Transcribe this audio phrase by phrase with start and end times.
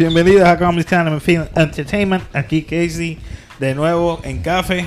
[0.00, 2.24] Bienvenidos a Comedy Stand Film Entertainment.
[2.34, 3.18] Aquí Casey,
[3.58, 4.86] de nuevo en café.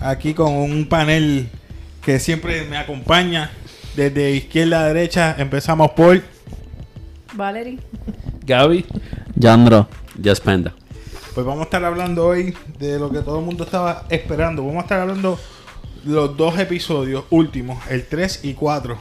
[0.00, 1.48] Aquí con un panel
[2.04, 3.52] que siempre me acompaña.
[3.94, 6.20] Desde izquierda a derecha empezamos por.
[7.34, 7.78] Valerie.
[8.44, 8.84] Gaby.
[9.36, 9.86] Yandro.
[10.20, 10.74] Just Panda.
[11.34, 14.64] Pues vamos a estar hablando hoy de lo que todo el mundo estaba esperando.
[14.64, 15.38] Vamos a estar hablando
[16.04, 18.98] los dos episodios últimos, el 3 y 4.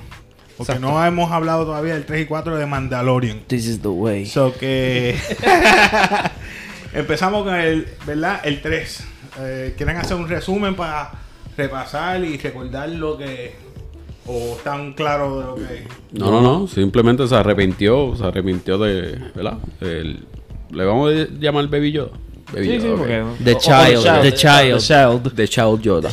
[0.58, 0.92] Porque Exacto.
[0.92, 3.42] no hemos hablado todavía del 3 y 4 de Mandalorian.
[3.48, 4.26] This is the way.
[4.26, 5.16] So que
[6.94, 8.42] empezamos con el, ¿verdad?
[8.44, 9.04] El 3.
[9.40, 11.12] Eh, ¿Quieren hacer un resumen para
[11.56, 13.56] repasar y recordar lo que
[14.26, 16.68] o están claros de lo que No, no, no.
[16.68, 18.16] Simplemente se arrepintió.
[18.16, 19.20] Se arrepintió de.
[19.36, 19.58] ¿Verdad?
[19.82, 20.26] El-
[20.72, 22.12] le vamos a llamar Baby Yoda.
[22.54, 22.98] Baby Sí, sí, Yoda, ok.
[23.00, 23.24] porque...
[23.44, 24.74] The o- o child, the child.
[24.74, 25.36] The child.
[25.36, 26.10] The Child Yoda.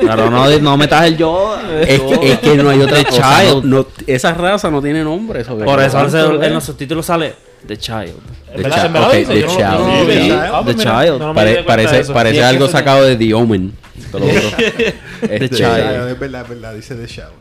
[0.00, 1.56] Claro, no, no metas el yo.
[1.80, 3.64] Es que, es que no hay otra The child.
[3.64, 5.40] no- no- esa raza no tiene nombre.
[5.40, 7.34] Eso Por eso ¿Cuánto en los subtítulos sale
[7.66, 8.12] The Child.
[8.46, 8.76] The ¿En verdad?
[8.76, 8.86] Child.
[8.86, 9.32] ¿En verdad Ok, dice?
[9.34, 10.66] The no- Child.
[10.66, 11.18] The Child.
[11.34, 13.72] Pare- cuenta de parece parece algo sacado de The Omen.
[14.12, 14.40] Te lo juro.
[14.56, 16.08] The Este, Child.
[16.10, 17.34] Es verdad, es verdad, dice The Shadow.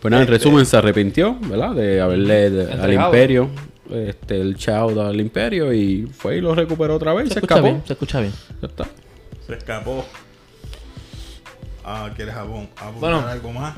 [0.00, 1.72] Pues nada, en resumen, se arrepintió, ¿verdad?
[1.74, 3.48] De haberle al imperio,
[3.90, 7.38] este, el Child al imperio y fue y lo recuperó otra vez y Se se,
[7.40, 7.68] escucha escapó.
[7.72, 8.32] bien, se escucha bien.
[8.62, 8.86] Ya está.
[9.46, 10.04] Se escapó.
[11.84, 13.26] Ah, ¿quieres abon- apuntar Bueno.
[13.26, 13.74] algo más?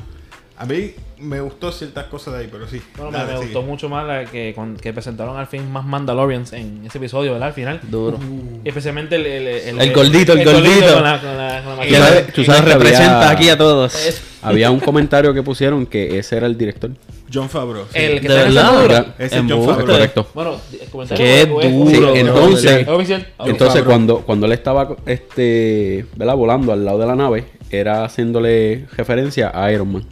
[0.57, 2.79] A mí me gustó ciertas cosas de ahí, pero sí.
[2.95, 3.53] Bueno, me, Dale, me sigue.
[3.53, 7.31] gustó mucho más la que, con- que presentaron al fin más Mandalorians en ese episodio,
[7.31, 7.47] ¿verdad?
[7.47, 7.79] Al final.
[7.89, 8.19] Duro.
[8.63, 9.25] Especialmente el...
[9.25, 10.93] El, El gordito, el gordito.
[10.93, 12.21] con la- con la- con la Y Que sabes- maquinita.
[12.25, 14.23] nos- tú sabes que representa había- aquí a todos.
[14.43, 16.91] Había un comentario que pusieron que ese era el director.
[17.33, 17.85] John Favreau.
[17.91, 17.97] sí.
[17.99, 19.15] El que De está en esa verdad.
[19.19, 19.71] es John Embuste.
[19.73, 19.87] Favreau.
[19.87, 20.27] Correcto.
[20.33, 22.13] Bueno, el comentario Qué duro.
[22.13, 22.87] Sí, entonces-.
[23.45, 26.35] Entonces, cuando, cuando él estaba este, ¿verdad?
[26.35, 30.05] volando al lado de la nave, era haciéndole referencia a Iron Man.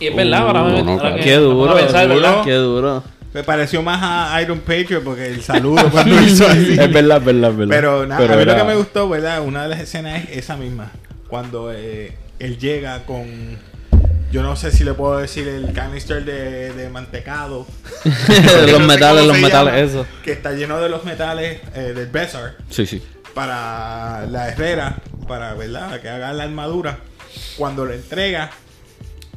[0.00, 1.16] Y es verdad, ahora me No, no, claro.
[1.22, 1.76] Qué duro,
[2.44, 3.02] qué duro.
[3.32, 6.72] Me pareció más a Iron Patriot porque el saludo cuando hizo así.
[6.78, 7.74] Es verdad, es verdad, es verdad.
[7.74, 9.42] Pero nada, Pero a mí lo que me gustó, ¿verdad?
[9.42, 10.92] Una de las escenas es esa misma.
[11.28, 13.26] Cuando eh, él llega con.
[14.34, 17.68] Yo no sé si le puedo decir el canister de, de mantecado.
[18.04, 20.06] los No sé metales, los metales, llama, eso.
[20.24, 23.00] Que está lleno de los metales eh, del Besar Sí, sí.
[23.32, 24.96] para la herrera,
[25.28, 26.00] para, ¿verdad?
[26.00, 26.98] Que haga la armadura.
[27.56, 28.50] Cuando lo entrega,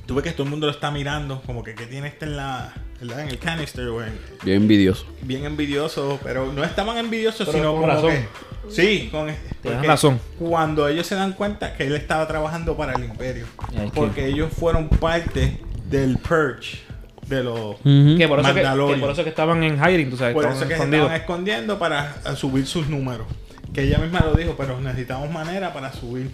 [0.07, 2.35] tú ves que todo el mundo lo está mirando, como que, ¿qué tiene este en
[2.37, 2.73] la.
[2.99, 3.19] ¿verdad?
[3.19, 5.05] En el canister, en- Bien envidioso.
[5.21, 8.09] bien envidiosos, pero no estaban envidiosos, Pero sino como razón.
[8.09, 8.27] que-
[8.69, 9.29] sí, con
[9.61, 10.19] Tienes razón.
[10.39, 14.51] Cuando ellos se dan cuenta que él estaba trabajando para el imperio, que- porque ellos
[14.53, 16.79] fueron parte del purge
[17.27, 18.15] de los Ujú.
[18.17, 18.99] Que por, eso que, Mandalorian.
[18.99, 21.77] que por eso que estaban en hiding, tú sabes, por eso que se estaban escondiendo
[21.79, 23.27] para subir sus números.
[23.73, 26.31] Que ella misma lo dijo, pero necesitamos manera para subir.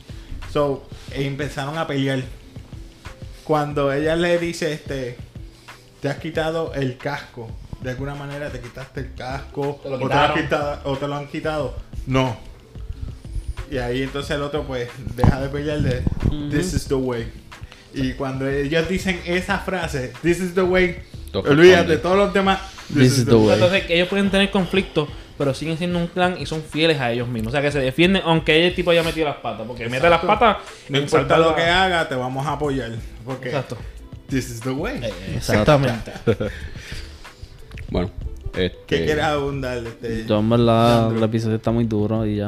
[0.52, 2.22] So, e empezaron a pelear.
[3.44, 5.18] Cuando ella le dice, este,
[6.02, 7.50] te has quitado el casco.
[7.82, 9.80] De alguna manera te quitaste el casco.
[9.84, 10.44] Te lo o, te lo has quitaron.
[10.44, 11.76] quitado- o te lo han quitado.
[12.08, 12.38] No.
[13.72, 16.04] Y ahí entonces el otro pues deja de pelear de
[16.52, 17.28] This is the way.
[17.94, 20.98] Y cuando ellos dicen esa frase, This is the way,
[21.34, 22.02] olvídate, responden.
[22.02, 22.60] todos los demás.
[22.94, 23.54] This is the way.
[23.54, 27.28] Entonces, ellos pueden tener conflictos, pero siguen siendo un clan y son fieles a ellos
[27.28, 27.50] mismos.
[27.50, 29.66] O sea, que se defienden, aunque el tipo haya metido las patas.
[29.68, 30.28] Porque mete las Exacto.
[30.28, 30.58] patas.
[30.90, 32.92] No importa lo la- que haga, te vamos a apoyar.
[33.26, 33.78] Porque Exacto.
[34.28, 35.00] this is the way.
[35.36, 36.12] Exactamente.
[37.90, 38.10] Bueno,
[38.56, 39.78] este, ¿Qué quieres abundar?
[39.80, 42.48] Este, Yo en verdad el episodio está muy duro y ya.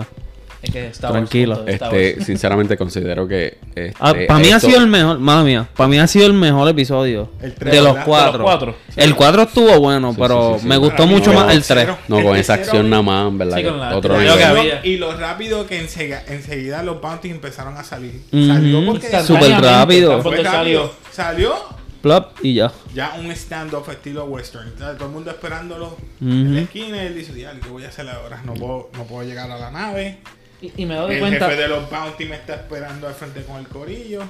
[0.62, 1.64] Es que Star Wars, Tranquilo.
[1.68, 2.26] este, Wars.
[2.26, 3.94] sinceramente considero que este,
[4.26, 7.30] para mí ha sido el mejor, madre mía, para mí ha sido el mejor episodio
[7.40, 8.32] El tres, de los cuatro.
[8.32, 8.76] De los cuatro.
[8.96, 10.68] El 4 estuvo bueno, Sí, pero sí, sí, sí.
[10.68, 11.66] me gustó Para mucho más el el 3.
[11.68, 11.98] cero.
[12.08, 13.64] No, con esa acción nada más, en ¿verdad?
[13.64, 14.34] Con la- otro nivel.
[14.34, 14.76] que y, había.
[14.82, 18.22] lo, y lo rápido que enseguida, enseguida los bounties empezaron a salir.
[18.32, 18.48] Ujú.
[18.48, 20.18] Salió porque Súper rápido.
[20.24, 20.92] rápido.
[21.12, 21.62] Salió
[22.06, 22.72] Plop y ya.
[22.94, 24.76] ya un stand-off estilo western.
[24.76, 26.98] Todo el mundo esperándolo en la esquina.
[27.04, 28.44] Y él dice, "Diablo, ¿qué voy a hacer ahora?
[28.46, 30.20] No puedo, no puedo llegar a la nave.
[30.62, 31.50] Y, y me doy El cuenta.
[31.50, 34.22] jefe de los bounty me está esperando al frente con el corillo.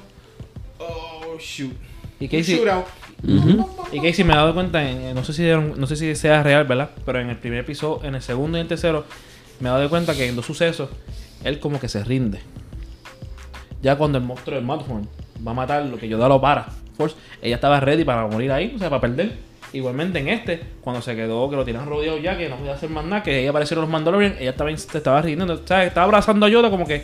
[0.79, 1.73] Oh, shoot.
[2.17, 2.85] Y Casey, shootout.
[3.91, 6.43] y Casey me he dado cuenta, en- en- no sé si no sé si sea
[6.43, 6.91] real, ¿verdad?
[7.05, 9.03] Pero en el primer episodio, en el segundo y en el tercero,
[9.59, 10.89] me he dado cuenta que en dos sucesos,
[11.43, 12.39] él como que se rinde.
[13.81, 15.09] Ya cuando el monstruo del Mudhorn
[15.45, 16.69] va a matar lo que Yoda lo para,
[17.41, 19.33] Ella estaba ready para morir ahí, o sea, para perder.
[19.73, 22.89] Igualmente en este, cuando se quedó, que lo tenían rodeado ya, que no podía hacer
[22.89, 25.87] más nada, que ella aparecieron los Mandalorian, ella estaba, estaba rindiendo, ¿sabes?
[25.87, 27.03] Estaba abrazando a Yoda como que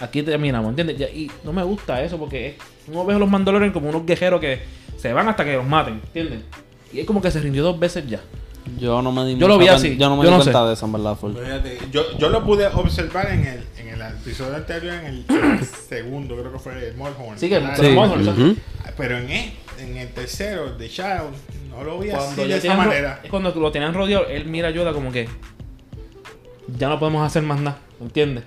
[0.00, 1.00] aquí terminamos, ¿entiendes?
[1.14, 2.56] Y no me gusta eso porque
[2.88, 4.60] uno ve a los Mandalorian como unos guerreros que
[4.98, 6.40] se van hasta que los maten, ¿entiendes?
[6.92, 8.20] Y es como que se rindió dos veces ya.
[8.78, 10.62] Yo no me di Yo lo vi así, Yo no me yo di no cuenta
[10.62, 10.66] sé.
[10.68, 11.32] de eso, en verdad, full.
[11.34, 15.24] Fíjate, yo, yo lo pude observar en el, en el episodio anterior, en el
[15.88, 17.38] segundo, creo que fue el Mulhorn.
[17.38, 17.64] Sí, que el.
[17.64, 18.56] Ujú.
[18.96, 21.30] Pero en el, en el tercero, The Child,
[21.70, 23.20] no lo vi Cuando así de esa manera.
[23.22, 25.28] es cuando lo tenían rodeado, él mira a Yoda como que
[26.78, 28.44] ya no podemos hacer más nada, ¿entiendes?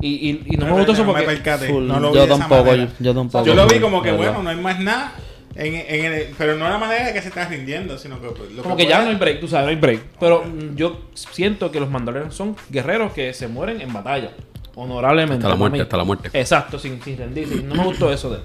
[0.00, 1.50] Y, y, y no me gustó eso no me porque...
[1.68, 1.86] Full.
[1.86, 3.46] no lo vi yo tampoco, yo, yo tampoco.
[3.46, 5.12] Yo lo vi como que, bueno, no hay más nada.
[5.56, 8.50] En, en el- pero no la manera de que se está rindiendo, sino que pues,
[8.52, 10.00] lo Como que ya puede- no hay break, tú sabes, no hay break.
[10.18, 14.30] Pero mm, yo siento que los mandalorianos son guerreros que se mueren en batalla.
[14.74, 15.36] Honorablemente.
[15.36, 16.30] Hasta la muerte, hasta la muerte.
[16.32, 17.62] Exacto, sin, sin rendirse.
[17.62, 18.42] No me gustó eso de él.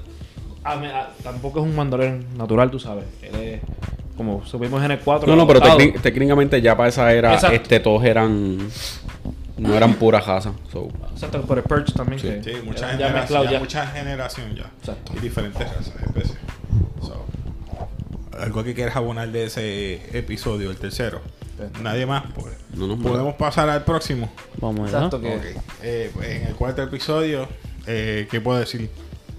[0.63, 3.06] A mí- a- tampoco es un mandalorian natural, tú sabes.
[3.23, 3.61] Él es
[4.15, 5.27] como supimos en el 4.
[5.27, 5.61] No, no, pero
[6.03, 7.56] técnicamente ya para esa era, Exacto.
[7.56, 8.57] este, todos eran.
[9.57, 10.53] No eran pura raza.
[10.71, 12.19] So, Exacto, por el Perch también.
[12.19, 12.27] Sí.
[12.29, 13.59] que Sí, mucha generación, ya.
[13.59, 14.69] mucha generación ya.
[14.79, 15.11] Exacto.
[15.17, 16.38] Y diferentes razas, especies.
[18.39, 21.21] Algo que quieras abonar de ese episodio, el tercero.
[21.81, 22.53] Nadie más, pues.
[22.74, 24.31] No nos Podemos pasar al próximo.
[24.62, 25.06] Vamos allá.
[25.06, 25.63] Exacto, que Ok.
[25.83, 27.47] Eh, pues, en el cuarto episodio,
[27.86, 28.89] eh, ¿qué puedo decir?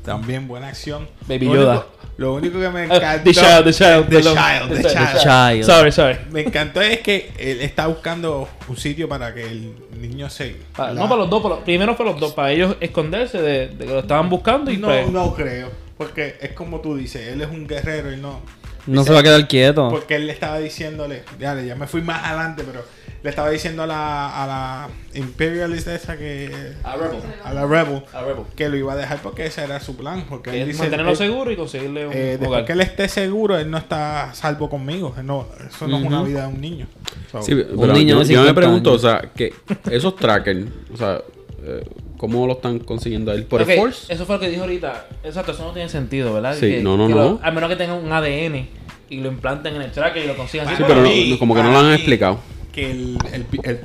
[0.05, 1.08] También buena acción.
[1.26, 1.73] Baby Lo Yoda.
[1.73, 1.87] único-
[2.19, 3.25] Lo único que me encantó.
[3.25, 4.08] the Child, The Child.
[4.11, 4.23] The.
[4.23, 5.19] Child, The The Child.
[5.23, 5.64] Child.
[5.64, 6.19] Sorry, sorry.
[6.31, 10.56] Me encantó es que él está buscando un sitio para que el niño se.
[10.76, 13.69] La- No para los dos, para los- primero fue los dos, para ellos esconderse de,
[13.69, 15.70] de que lo estaban buscando y No, pues, no creo.
[15.96, 18.41] Porque es como tú dices, él es un guerrero y no.
[18.87, 19.88] No se va a quedar quieto.
[19.91, 22.85] Porque él le estaba diciéndole, ya, ya me fui más adelante, pero
[23.23, 26.50] le estaba diciendo a la, a la Imperialist esa que.
[26.82, 27.21] A Rebel.
[27.44, 28.03] A la Rebel.
[28.15, 28.44] A Rebel.
[28.56, 30.25] Que lo iba a dejar porque ese era su plan.
[30.29, 30.81] Porque que él dice.
[30.81, 34.32] mantenerlo él- seguro y conseguirle un eh, después que él esté seguro, él no está
[34.32, 35.15] salvo conmigo.
[35.23, 36.87] No, eso no es una vida de un niño.
[37.31, 39.05] So, Sí, pero niño yo, yo me 50 pregunto, años.
[39.05, 39.53] o sea, que
[39.91, 41.21] esos trackers, o sea,
[41.62, 41.85] eh,
[42.20, 43.44] ¿cómo lo están consiguiendo él?
[43.44, 44.12] ¿Por Ok, el Force?
[44.12, 45.06] Eso fue lo que dijo ahorita.
[45.25, 46.55] Exacto, eso no tiene sentido, ¿verdad?
[46.55, 47.22] Sí, Que- no, no, que no.
[47.25, 48.69] lo- a menos que tengan un ADN
[49.08, 50.69] y lo implanten en el tracker y lo consigan.
[50.69, 52.38] Sí, pero no- como que no lo han explicado.
[52.72, 53.81] Que el, el, el-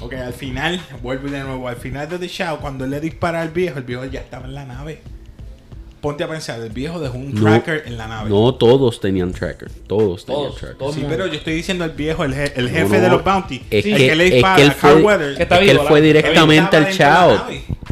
[0.00, 3.40] Ok, al final, vuelvo de nuevo, al final de The Shadow, cuando él le dispara
[3.42, 5.00] al viejo, el viejo ya estaba en la nave.
[6.02, 8.28] Ponte a pensar, el viejo dejó un No, tracker en la nave.
[8.28, 9.70] No todos tenían tracker.
[9.86, 10.76] Todos tenían Todos, tracker.
[10.78, 10.94] todos.
[10.94, 11.14] Sí, mundo.
[11.16, 13.00] pero yo estoy diciendo el viejo, el, je- el jefe No, no.
[13.00, 13.62] de los Bounty.
[13.70, 15.36] Es el que, que le es dispara que él a Carl fue, Weathers.
[15.36, 17.46] Que está es que él fue directamente al Chao.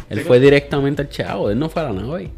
[0.09, 1.49] Él fue directamente al Chao.
[1.49, 2.29] Él no fue a la nave.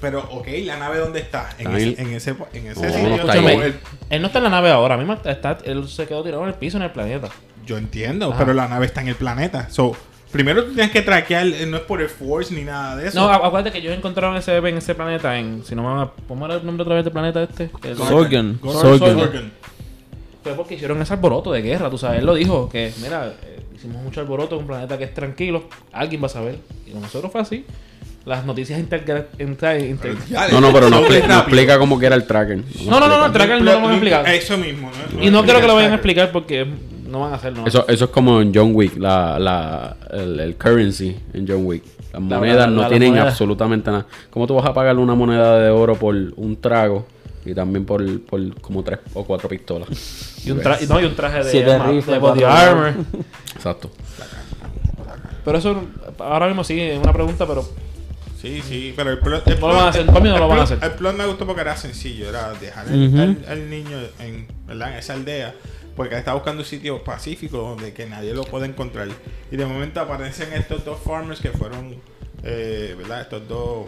[0.00, 1.50] Pero, ok, la nave ¿dónde está?
[1.58, 3.48] En, Está ese, en ese, en ese No, sitio.
[3.62, 3.74] el-
[4.10, 6.54] Él no está en la nave ahora, mismo está, él se quedó tirado en el
[6.54, 7.30] piso en el planeta.
[7.66, 8.38] yo entiendo, Ajá.
[8.38, 9.70] pero la nave está en el planeta.
[9.70, 9.96] So,
[10.34, 13.18] primero tú tienes que traquear, eh, no es por el Force ni nada de eso.
[13.20, 15.88] No, acu- acuérdate que ellos encontraron ese bebé en ese planeta, en, si no me
[15.88, 17.70] va ¿cómo era el nombre otra vez del planeta este?
[17.84, 18.58] El- Sorgan.
[18.62, 19.52] Sorgan.
[20.42, 22.18] Fue porque hicieron ese alboroto de guerra, tú sabes.
[22.18, 25.68] Él lo dijo, que mira, eh, hicimos mucho alboroto en un planeta que es tranquilo,
[25.92, 26.58] alguien va a saber.
[26.86, 27.64] Y con nosotros fue así.
[28.26, 29.00] Las noticias inter...
[29.38, 30.16] inter-
[30.50, 32.56] No, no, pero no, sobre expli- no explica cómo que era el tracker.
[32.86, 33.32] No, no, no, no, el explica.
[33.32, 34.28] tracker no lo van a explicar.
[34.28, 34.90] Eso mismo.
[35.14, 35.22] ¿no?
[35.22, 36.66] Y no quiero que lo vayan a explicar porque
[37.14, 37.64] no van a hacerlo.
[37.66, 41.82] Eso, eso es como en John Wick, la, la, el, el currency en John Wick.
[42.12, 43.28] Las La- monedas la- no la- la tienen moneda.
[43.28, 44.06] absolutamente nada.
[44.30, 47.06] ¿Cómo tú vas a pagar una moneda de oro por un trago
[47.46, 49.88] y también por, por como tres o cuatro pistolas?
[50.44, 52.92] Y un, tra- no, y un traje de, Siete arma- rifles, de body armor.
[53.54, 53.90] Exacto.
[55.44, 55.82] Pero eso
[56.18, 57.64] ahora mismo sí es una pregunta, pero
[58.40, 60.58] Sí, sí, pero el plot, el No lo van a hacer, no el lo van
[60.58, 60.78] a plot- hacer.
[60.82, 64.92] El plot me gustó porque era sencillo, era dejar al, al niño en, ¿verdad?
[64.92, 65.54] en esa aldea,
[65.96, 69.08] porque está buscando un sitio pacífico donde que nadie lo pueda encontrar.
[69.50, 71.96] Y de momento aparecen estos dos farmers que fueron,
[72.42, 73.20] eh, ¿verdad?
[73.22, 73.86] Estos dos,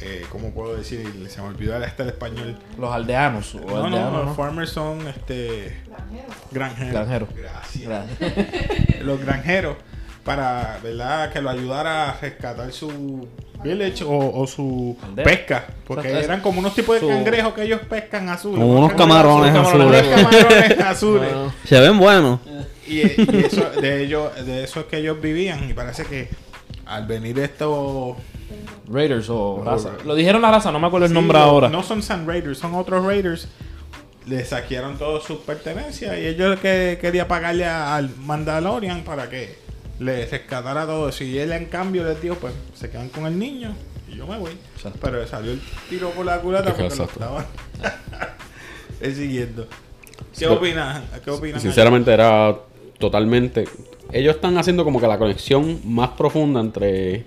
[0.00, 1.06] eh, ¿cómo puedo decir?
[1.28, 2.58] Se me olvidó hasta el español.
[2.78, 3.54] los aldeanos.
[3.54, 5.82] O No, no, los farmers son este
[6.50, 6.92] granjeros.
[6.92, 7.28] Granjeros.
[7.34, 8.06] Gracias.
[9.02, 9.76] los granjeros
[10.24, 11.32] para, ¿verdad?
[11.32, 13.26] Que lo ayudara a rescatar su
[13.62, 15.66] village o, o su pesca.
[15.86, 18.58] Porque eran como unos tipos de Su- cangrejos que ellos pescan azules.
[18.60, 20.06] Como unos camarones azul, como azules.
[20.06, 21.30] unos camarones azules.
[21.64, 22.40] Se ven buenos.
[22.86, 25.68] Y, y eso, de ellos, de eso es que ellos vivían.
[25.70, 26.28] Y parece que
[26.86, 28.16] al venir estos
[28.88, 29.92] Raiders o raza.
[30.04, 31.68] Lo dijeron la raza, no me acuerdo el Sí, nombre no- ahora.
[31.68, 33.48] No son Sun Raiders, son otros Raiders.
[34.26, 39.61] Le saquearon todas sus pertenencias y ellos que quería pagarle al Mandalorian para que
[40.04, 41.24] le rescatara todo eso.
[41.24, 43.74] Y él en cambio les dijo, pues se quedan con el niño
[44.12, 44.52] y yo me voy.
[44.76, 44.98] Exacto.
[45.02, 47.12] Pero salió el tiro por la culata porque lo Exacto.
[47.14, 47.46] estaban
[49.14, 49.66] siguiendo.
[50.38, 51.02] ¿Qué opinas?
[51.24, 51.60] ¿Qué opinan?
[51.60, 52.56] Sinceramente era
[52.98, 53.64] totalmente...
[54.12, 57.24] Ellos están haciendo como que la conexión más profunda entre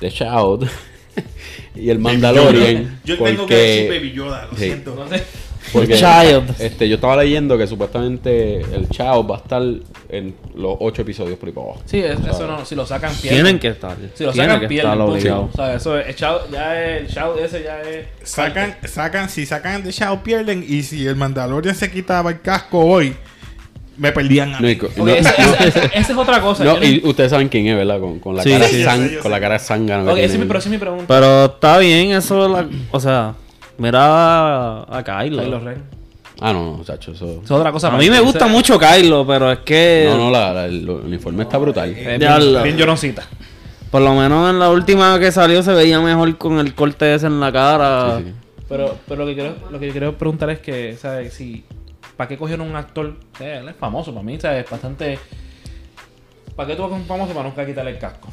[0.00, 0.68] The Child
[1.74, 3.00] y el Mandalorian.
[3.02, 4.64] Yo porque, tengo que decir Baby Yoda, lo Sí.
[4.64, 4.94] siento.
[4.94, 5.22] No sé.
[5.72, 6.60] porque, Child.
[6.60, 9.62] Este, yo estaba leyendo que supuestamente el Child va a estar
[10.08, 11.82] en los ocho episodios por ahí para abajo.
[11.86, 13.42] Sí, es- eso no, si lo sacan pierden.
[13.42, 13.96] Tienen que estar.
[14.14, 14.92] Si lo Tienen sacan que pierden.
[14.92, 15.50] estar obligados.
[15.52, 18.06] O sea, eso es, el shout- ya es, el shout ese ya es...
[18.22, 22.78] Sacan, sacan, si sacan de Shadow pierden y si el Mandalorian se quitaba el casco
[22.84, 23.14] hoy,
[23.96, 24.78] me perdían a mí.
[24.96, 26.64] no- esa, esa- esa- esa es otra cosa.
[26.64, 27.98] no, Yo no- y ustedes saben quién es, ¿verdad?
[28.00, 28.84] Con, con la Sí, cara sí.
[28.84, 30.04] sé, yo con la cara zángana.
[30.04, 31.04] que Ok, esa es mi, pero esa es mi pregunta.
[31.08, 33.34] Pero está bien eso, la- o sea,
[33.78, 35.42] mira a, a Kylo.
[35.42, 35.95] Kylo Ren.
[36.40, 37.40] Ah, no, no, chacho, eso...
[37.44, 37.88] Es otra cosa.
[37.88, 40.06] A mí me ese- gusta mucho Kylo, pero es que.
[40.10, 41.90] No, no, la, la- el uniforme está brutal.
[41.96, 43.26] Es Ya bien, bien lloroncita.
[43.90, 47.26] Por lo menos en la última que salió se veía mejor con el corte ese
[47.26, 48.18] en la cara.
[48.18, 48.32] Sí, sí.
[48.68, 51.32] Pero, pero lo que quiero, lo que quiero preguntar es que, ¿sabes?
[51.32, 51.64] Si,
[52.16, 53.14] ¿para qué cogieron un actor?
[53.40, 54.68] Eh, él es famoso para mí, ¿sabes?
[54.68, 55.18] Bastante.
[56.54, 58.28] ¿Para qué tú vas con un famoso para nunca quitarle el casco?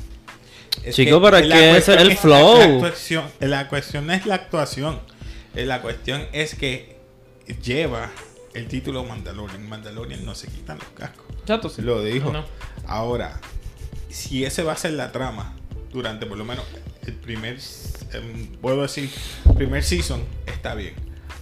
[0.83, 2.57] Es Chico, pero es la que ese cuestión es el flow.
[2.57, 4.99] La, actuación, la cuestión no es la actuación.
[5.55, 6.92] Eh, La cuestión es que
[7.61, 8.11] lleva
[8.53, 9.67] el título Mandalorian.
[9.67, 11.25] Mandalorian no se quitan los cascos.
[11.45, 11.81] Chato, sí.
[11.81, 12.31] Lo dijo.
[12.31, 12.43] No.
[12.87, 13.39] Ahora,
[14.09, 15.55] si ese va a ser la trama
[15.91, 16.65] durante por lo menos
[17.05, 17.57] el primer,
[18.13, 19.09] em, puedo decir,
[19.55, 20.93] primer season, está bien.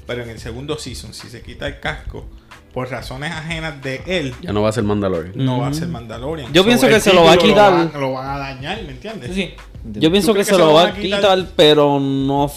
[0.07, 2.25] Pero en el segundo season, si se quita el casco,
[2.73, 5.33] por razones ajenas de él, Ya no va a ser Mandalorian.
[5.35, 6.51] no va a ser Mandalorian.
[6.53, 7.71] Yo pienso que se lo va a quitar.
[7.71, 9.35] Lo van, lo van a dañar, ¿me entiendes?
[9.35, 9.55] Sí, sí.
[9.99, 11.19] Yo pienso ¿Tú que se lo se lo va a quitar?
[11.21, 12.49] quitar, pero no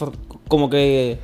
[0.49, 1.19] como que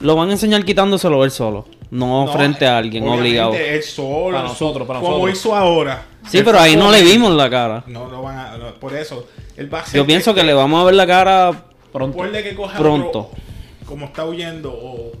[0.00, 3.54] lo van a enseñar quitándoselo él solo, no, No, frente a alguien obligado.
[3.54, 4.36] Él solo.
[4.36, 5.38] Para nosotros, para como nosotros.
[5.38, 6.06] hizo ahora.
[6.28, 7.84] Sí, pero ahí no como- le vimos la cara.
[7.86, 8.56] No, no van a.
[8.56, 9.26] no, por eso.
[9.56, 11.52] Él va a ser Yo pienso que le vamos a ver la cara
[11.92, 12.18] Pronto.
[12.32, 13.08] Que coja Pronto.
[13.20, 13.30] otro-
[13.86, 15.12] como está huyendo o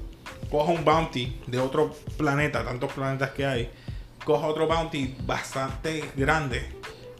[0.50, 3.70] coja un bounty de otro planeta, tantos planetas que hay.
[4.24, 6.62] Coja otro bounty bastante grande.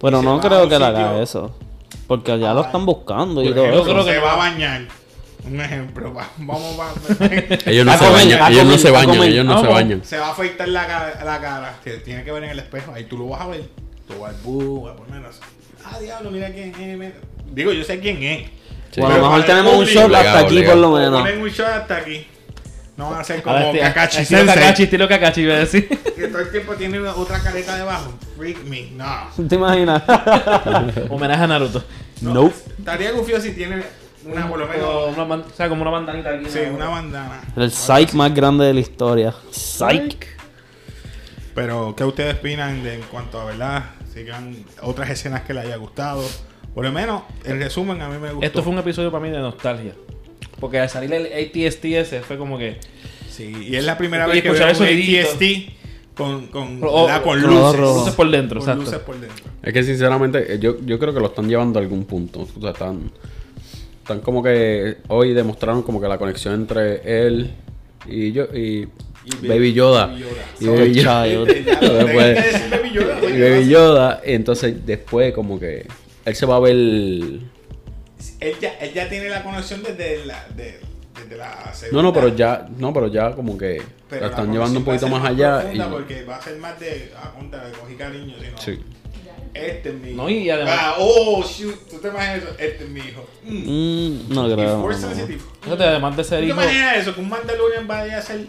[0.00, 1.54] Se no creo que le haga eso.
[2.06, 3.70] Porque allá lo están buscando y todo.
[3.72, 4.82] Yo creo que se va a bañar.
[5.46, 7.24] Un ejemplo, va- vamos a
[7.70, 9.30] Ellos no A se comer, bañan, ellos no comer, se a bañan, comer.
[9.30, 9.74] ellos no se Vamos.
[9.74, 10.04] bañan.
[10.04, 11.76] se va a afeitar la, la cara.
[11.84, 12.92] Que tiene que ver en el espejo.
[12.94, 13.62] Ahí tú lo vas a ver.
[14.08, 15.40] Tú vas al bus, a poner así.
[15.84, 16.98] Ah, diablo, mira quién es.
[16.98, 17.12] mira.
[17.52, 18.48] Digo, yo sé quién es.
[18.90, 19.00] Sí.
[19.00, 20.80] Bueno, a lo mejor tenemos un shot hasta aquí obligado.
[20.80, 21.20] por lo menos.
[21.20, 22.26] ponen un shot hasta aquí.
[22.96, 25.88] No van a ser como Kakashi estilo Sensei, Kakashi, estilo Kakashi, iba a decir.
[26.16, 28.14] Que todo el tiempo tiene una- otra careta debajo.
[28.36, 28.90] Freak me.
[28.92, 29.28] No.
[29.48, 30.02] ¿Te imaginas?
[31.10, 31.84] Homenaje a Naruto.
[32.20, 32.52] no.
[32.78, 33.82] Estaría gufio si tiene
[34.26, 35.16] una, por lo menos.
[35.16, 36.46] una, o sea, como una bandanita aquí.
[36.48, 37.40] Sí, una bandana.
[37.56, 39.34] El psych más grande de la historia.
[39.50, 40.26] Psych.
[41.54, 43.84] Pero, ¿qué ustedes opinan de en cuanto a, verdad?
[44.12, 46.22] Sigan otras escenas que les haya gustado.
[46.74, 48.46] Por lo menos, en resumen, a mí me gustó.
[48.46, 49.92] Esto fue un episodio para mí de nostalgia.
[50.58, 52.78] Porque al salir el ATSTS fue como que.
[53.28, 54.72] Sí, y es la primera vez que veo un.
[54.84, 55.42] ATST
[56.16, 57.22] con, con, Oh, ¿verdad?
[57.22, 57.80] con luces.
[57.80, 58.84] Luces por dentro, Con exacto.
[58.84, 59.44] luces por dentro.
[59.62, 62.46] Es que sinceramente, eh, yo, yo creo que lo están llevando a algún punto.
[62.56, 63.10] O sea, están,
[64.04, 67.52] están como que hoy demostraron como que la conexión entre él
[68.06, 68.86] y yo y,
[69.24, 70.08] Y Baby Yoda.
[70.08, 70.44] Baby Yoda.
[70.60, 71.24] Y Baby Yoda.
[72.04, 74.20] Después- decir Baby Yoda, y Baby Yoda.
[74.26, 75.86] Y entonces después como que
[76.26, 77.40] él se va a ver Él
[78.60, 80.80] ya, él ya tiene la conexión desde la, de-
[81.18, 82.02] desde la segunda.
[82.02, 83.80] No, no, pero ya, no, pero ya como que
[84.10, 85.60] Pero la la están llevando un poquito más allá.
[85.60, 87.10] profunda Y, Porque va a ser más de.
[87.22, 88.58] A contra de cogí cariño, sino.
[88.58, 88.80] sí.
[89.54, 90.22] Este es mi hijo.
[90.22, 91.88] No, y además- Ah, oh, shoot.
[91.88, 92.48] ¿Tú te imaginas eso?
[92.58, 93.24] Este es mi hijo.
[93.44, 93.54] Mm.
[93.54, 94.80] Mm, no Y creo.
[94.82, 95.14] Force no, no.
[95.14, 95.40] sensitive.
[95.62, 96.54] Fíjate, además de ¿Tú ser te hijo.
[96.62, 97.14] imaginas eso?
[97.14, 98.46] Que un Mandalorian vaya a ser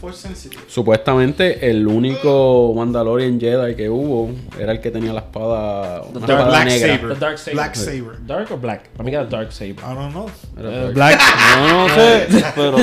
[0.00, 0.62] Force sensitive.
[0.68, 6.30] Supuestamente el único Mandalorian Jedi que hubo era el que tenía la espada, una Dark
[6.30, 6.96] espada Black negra.
[6.98, 7.14] Saber.
[7.14, 7.54] The Dark Saber.
[7.54, 8.26] Black Saber.
[8.26, 8.88] ¿Dark o Black?
[8.90, 9.70] Para mí que era Dark Saber.
[9.76, 10.30] I don't know.
[10.58, 10.94] Era Dark.
[10.94, 11.20] Black.
[11.56, 12.76] No, no sé, pero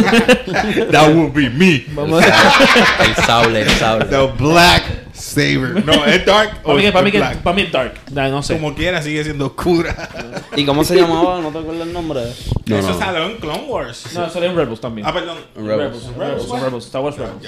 [0.92, 1.86] That would be me.
[1.94, 2.24] Vamos
[3.00, 4.06] El sable, el sable.
[4.06, 4.84] The Black
[5.24, 5.86] Saber.
[5.86, 7.38] No, es Dark o Para mí es para mí que, Black.
[7.38, 7.94] para mí es Dark.
[8.12, 8.56] Nah, no sé.
[8.56, 10.10] Como quiera, sigue siendo oscura.
[10.56, 11.40] ¿Y cómo se llamaba?
[11.40, 12.22] ¿No te acuerdas el nombre?
[12.66, 13.00] No, eso no.
[13.00, 14.14] salió en Clone Wars.
[14.14, 15.08] No, salió en Rebels también.
[15.08, 15.38] Ah, perdón.
[15.56, 15.78] Rebels.
[15.78, 16.64] Rebels, Rebels, Rebels.
[16.64, 17.48] Rebels, Star Wars Rebels.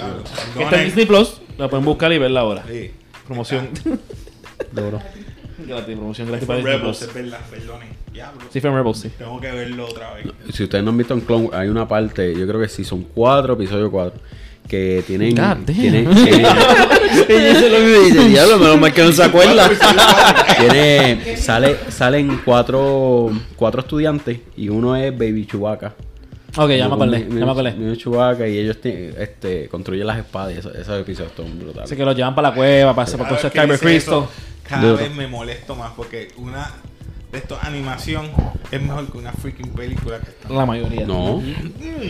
[0.57, 2.63] Está en Disney Plus, la pueden buscar y verla ahora.
[2.67, 2.91] Sí.
[3.27, 3.69] Promoción.
[4.71, 5.01] Duro.
[5.57, 7.39] Gratis, promoción gratis para Rebels, es verdad.
[8.51, 9.11] Sí, fue en Rebels, sí.
[9.17, 10.27] Tengo que verlo otra vez.
[10.53, 12.83] Si ustedes no han visto en Clone Wars, hay una parte, yo creo que sí,
[12.83, 14.19] son cuatro, episodio cuatro,
[14.67, 15.35] que tienen...
[15.35, 15.65] Damn.
[15.65, 16.45] tienen, tienen,
[17.27, 19.69] Ella se lo dice, diablo, menos mal que no se acuerda.
[20.59, 25.93] tiene- sale, salen cuatro, cuatro estudiantes y uno es Baby Chewbacca.
[26.57, 27.97] Ok, ya me acordé, ya me acordé.
[27.97, 31.83] Chewbacca y ellos te- este, construyen las espadas y eso- esos episodios son brutales.
[31.91, 34.13] Así que los llevan para la cueva, para para vez hacer que Kyber dice Crystal.
[34.19, 34.31] eso,
[34.63, 36.71] Cada vez me molesto más porque una
[37.35, 38.29] estas animación
[38.71, 40.49] es mejor que una freaking película que está.
[40.53, 41.05] La mayoría.
[41.05, 41.41] No,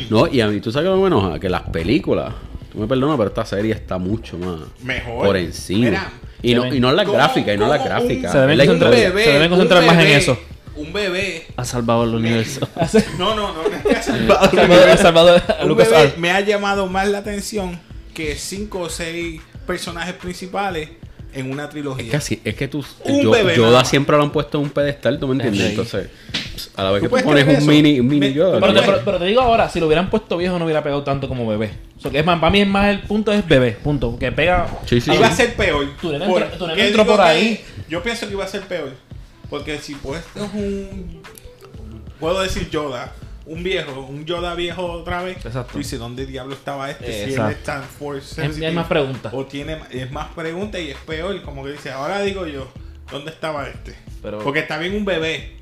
[0.09, 2.33] no, y a mí tú sabes que lo menos enoja, que las películas,
[2.71, 5.25] tú me perdonas, pero esta serie está mucho más Mejor.
[5.25, 5.79] por encima.
[5.89, 6.09] Mira,
[6.41, 8.31] y, no, y no las ¿cómo- gráficas, y no las gráficas.
[8.31, 9.23] Se deben concentrar- historia.
[9.25, 10.37] se deben concentrar un más en bebé- eso.
[10.75, 11.47] Un bebé.
[11.55, 12.67] Ha salvado el universo.
[13.17, 15.01] No, no, no, no es que ha salvado universo.
[15.03, 17.79] Salvador Un Lucas bebé me ha llamado más la atención
[18.13, 20.89] que cinco o seis personajes principales
[21.35, 22.05] en una trilogía.
[22.05, 24.57] Es que así, es que tú, Un yo, bebé Yoda nada siempre lo han puesto
[24.57, 25.61] en un pedestal, ¿tú me entiendes?
[25.61, 25.67] Sí.
[25.69, 26.09] Entonces,
[26.75, 28.59] a la vez ¿Tú que tú pones un mini, un mini Me- Yoda.
[28.59, 30.81] Pero tú- te, pero- pero te digo ahora, si lo hubieran puesto viejo no hubiera
[30.81, 31.71] pegado tanto como bebé.
[31.97, 34.17] O sea, que es más, para mí es más el punto es bebé, punto.
[34.17, 34.67] Que pega.
[34.85, 35.33] Sí, sí, iba sí.
[35.33, 35.87] a ser peor.
[36.01, 37.63] Tu nene ¿Por entró- entró digo por ahí.
[37.89, 38.91] Yo pienso que iba a ser peor.
[39.49, 41.21] Porque si puesto un.
[42.19, 43.13] Puedo decir Yoda.
[43.47, 45.73] Un viejo, un Yoda viejo otra vez, Exacto.
[45.73, 47.05] tú dices, ¿dónde diablo estaba este?
[47.11, 47.51] Si él Exacto.
[47.51, 49.33] es tan force Hay- hay sensitive, más preguntas.
[49.35, 52.67] O tiene es más preguntas y es peor, como que dice, ahora digo yo,
[53.11, 53.95] ¿dónde estaba este?
[54.21, 55.57] Pero- Porque está bien un bebé.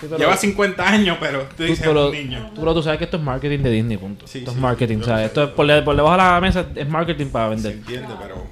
[0.00, 2.50] pero- Lleva 50 años, pero tú dices, pero, un niño.
[2.54, 4.26] tú, pero tú sabes que esto es marketing de Disney, punto.
[4.26, 5.26] Sí, esto sí, es marketing, ¿sabes?
[5.26, 7.72] Esto es por, de- por debajo de la mesa es marketing para Se vender.
[7.72, 8.46] entiende, pero...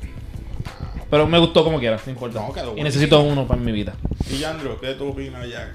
[1.11, 2.39] Pero me gustó como quiera, no importa.
[2.39, 3.95] No, y necesito uno para mi vida.
[4.31, 5.75] Y Yandro, ¿qué tú opinas ya?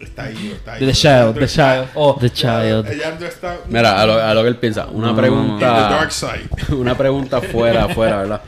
[0.00, 0.86] Está ahí, está ahí.
[0.86, 1.86] The Child, The Child.
[1.94, 2.86] Oh, The Child.
[3.22, 3.58] Está...
[3.68, 4.86] Mira, a lo, a lo que él piensa.
[4.86, 5.66] Una No, In the pregunta.
[5.66, 6.48] dark side.
[6.76, 8.40] una pregunta fuera, fuera, ¿verdad?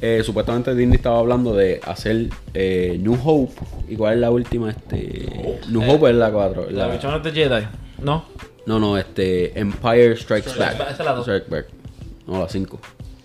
[0.00, 3.54] Eh, supuestamente Disney estaba hablando de hacer eh, New Hope.
[3.88, 4.70] ¿Y cuál es la última?
[4.70, 6.70] Este, New Hope es la 4.
[6.70, 7.66] la versión de Jedi.
[8.02, 8.24] No.
[8.66, 10.78] no, no, este Empire Strikes Strikes Back.
[10.78, 10.90] Back.
[10.92, 11.24] Esa es la dos.
[11.24, 11.66] Strikes Back.
[12.26, 12.80] No, la 5.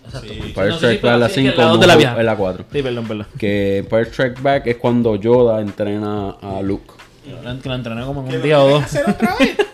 [0.06, 0.28] Exacto.
[0.28, 0.40] Sí.
[0.42, 1.92] Empire No, sí, Back es la sí, es que 5, la dos New de la
[1.94, 2.18] Hope vieja.
[2.18, 2.64] es la 4.
[2.72, 3.26] Sí, perdón, perdón.
[3.38, 6.94] Que Empire Strikes Back es cuando Yoda entrena a Luke.
[7.24, 8.84] Que lo entrené como en ¿Que un día o quieren dos.
[8.94, 9.56] hacer otra vez?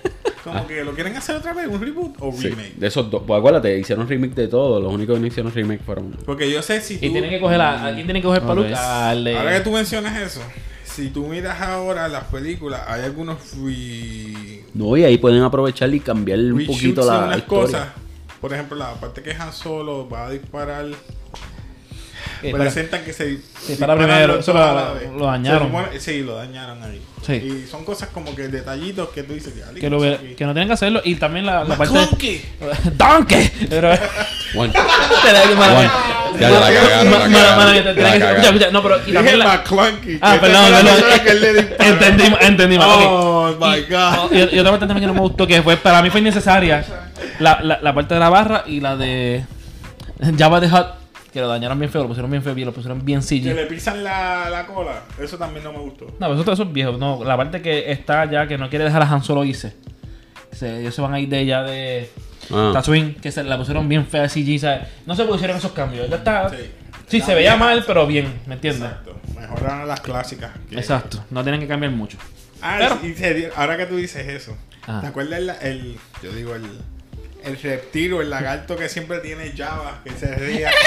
[0.46, 2.74] Como que lo quieren hacer otra vez, un reboot o Sí, remake.
[2.76, 3.24] de esos dos.
[3.26, 4.80] Pues acuérdate, hicieron remake de todo.
[4.80, 6.12] Los únicos que no hicieron remake fueron.
[6.24, 7.06] Porque yo sé si tú...
[7.06, 7.86] Y tienen que coger a.
[7.86, 8.58] ¿A quién tienen que coger para Ok.
[8.68, 8.74] Luke?
[8.76, 10.40] Al de- Ahora que tú mencionas eso,
[10.84, 14.62] si tú miras ahora las películas, hay algunos free...
[14.72, 17.62] No, y ahí pueden aprovechar y cambiar un poquito la unas historia.
[17.62, 17.88] cosas.
[18.40, 20.86] Por ejemplo, la parte que Han Solo va a disparar...
[22.42, 25.68] Eh, para- presentan que se dispara disparan primero, eso lo- lo dañaron.
[25.72, 27.00] Supone- sí, lo dañaron ahí.
[27.24, 27.32] Sí.
[27.34, 29.54] Y son cosas como que detallitos que tú dices...
[29.54, 30.34] "Diablo, que, lo, ¿qué ve- pasa aquí?".
[30.36, 31.00] que no tienen que hacerlo.
[31.04, 31.92] Y también la, la ¡Más parte.
[31.94, 32.42] clunky!
[32.96, 33.50] ¡Donkey!
[33.68, 33.90] Pero.
[34.54, 34.72] One.
[36.38, 37.18] Ya, ya, la cagaron, la
[38.18, 38.58] cagaron.
[38.58, 39.00] que- No, pero.
[39.06, 39.44] Y también la.
[39.46, 40.18] McClunky.
[40.20, 41.76] Ah, que perdón, perdón.
[41.78, 41.86] que.
[41.88, 42.88] Entendí, entendí mal.
[43.06, 44.32] Oh, my God.
[44.32, 46.84] Y, y otra parte también que no me gustó, que fue para mí fue innecesaria,
[47.38, 49.44] la, la, la parte de la barra y la de
[50.38, 50.86] Java the Hutt,
[51.36, 53.44] que lo dañaron bien feo, lo pusieron bien feo, lo pusieron bien Que CG.
[53.54, 55.02] le pisan la, la cola.
[55.20, 56.06] Eso también no me gustó.
[56.06, 56.92] No, pero eso, eso es viejo.
[56.92, 59.74] No, la parte que está ya, que no quiere dejar a Han Solo irse.
[60.52, 62.10] Se, ellos se van a ir de ella de
[62.50, 62.70] Ah.
[62.72, 64.88] Tatooine, que se la pusieron bien fea CG, ¿sabes?
[65.04, 66.08] No se pusieron esos cambios.
[66.08, 66.48] Ya está.
[66.48, 66.56] Sí,
[67.08, 67.20] Sí.
[67.20, 68.82] se veía mal, pero bien, ¿me entiendes?
[68.84, 69.16] Exacto.
[69.38, 70.52] Mejoraron las clásicas.
[70.70, 71.22] que- Exacto.
[71.30, 72.16] No tienen que cambiar mucho.
[72.62, 75.00] Ah, Pero- y se ahora que tú dices eso, Ah.
[75.02, 76.62] ¿te acuerdas el, el- yo digo el,
[77.46, 80.70] el reptil o el lagarto que siempre tiene Java, que se ría?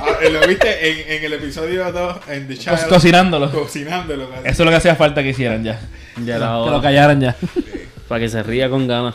[0.00, 2.88] Ah, ¿Lo viste en, en el episodio 2 en The Co- Child?
[2.88, 3.46] cocinándolo.
[3.46, 4.30] Eso Cocinándolo.
[4.30, 4.48] casi.
[4.48, 5.78] es lo que hacía falta que hicieran ya.
[6.24, 7.36] Ya Que lo callaran ya.
[8.08, 9.14] Para que se ría con ganas.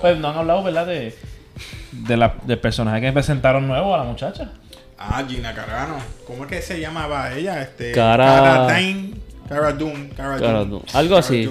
[0.00, 0.86] Pues no han hablado, ¿verdad?
[0.86, 1.14] De,
[1.92, 4.50] de la, del personaje que presentaron nuevo a la muchacha.
[4.98, 5.96] Ah, Gina Carano.
[6.26, 7.60] ¿Cómo es que se llamaba ella?
[7.62, 9.10] Este, Cara- Cara Dane.
[9.48, 10.10] Cara Dune.
[10.16, 10.36] Cara.
[10.64, 10.82] Dune.
[10.92, 11.50] Algo Cara así.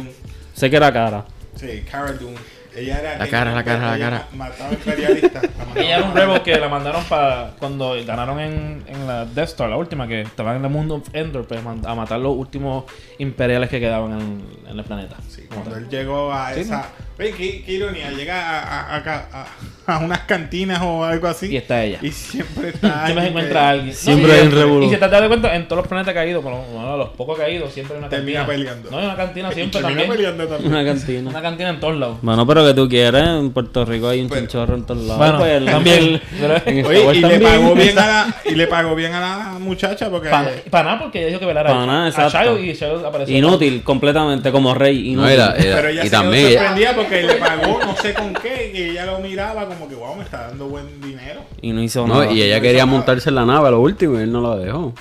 [0.54, 1.26] Sé que era cara.
[1.60, 2.38] Sí, Cara Dune.
[2.76, 3.18] Ella era.
[3.18, 4.28] La cara, la cara, la cara.
[4.34, 4.70] Mataba.
[4.86, 5.82] La.
[5.82, 9.70] Ella era un rebel que la mandaron para cuando ganaron en, en la Death Star,
[9.70, 12.86] la última, que estaban en el mundo of Endor, pues, a matar los últimos
[13.20, 15.16] imperiales que quedaban en, en el planeta.
[15.30, 15.84] Sí, cuando tal.
[15.84, 16.88] él llegó a Sí, esa.
[17.20, 18.12] Oye, qué, qué ironía.
[18.12, 19.48] Llega a, a, a- a-
[19.88, 21.48] a unas cantinas o algo así.
[21.48, 22.00] Y está ella.
[22.02, 23.06] Y siempre está.
[23.06, 23.94] Siempre se encuentra que alguien.
[23.96, 24.84] Siempre y- hay un.
[24.84, 27.72] Y si te das cuenta, en todos los planetas caídos, por bueno, los pocos caídos,
[27.74, 28.58] siempre hay una Termina cantina.
[28.66, 28.92] peleando.
[28.92, 30.18] No, hay una cantina siempre termina también.
[30.18, 30.72] peleando también.
[30.74, 31.30] Una cantina.
[31.30, 32.18] Una cantina en todos lados.
[32.22, 35.18] Bueno, pero que tú quieres, en Puerto Rico hay un Pero- chinchorro en todos lados.
[35.18, 36.22] Bueno, Pues, también.
[36.66, 40.10] en Oye, y le, pagó bien a la, y le pagó bien a la muchacha
[40.10, 40.30] porque.
[40.70, 42.56] Para nada, porque ella dijo que velara Pa' a- nada, a exacto.
[42.58, 43.38] Child y Child apareció.
[43.38, 45.14] Inútil, completamente, como rey.
[45.14, 45.34] No, Inútil.
[45.34, 48.72] era- era- Pero ella y se también sorprendida porque le pagó no sé con qué,
[48.74, 51.42] y ella lo miraba como que, wow, me está dando buen dinero.
[51.62, 52.32] Y no hizo No, nada.
[52.32, 52.98] y ella No quería nada.
[52.98, 54.94] montarse en la nave a lo último y él no la dejó.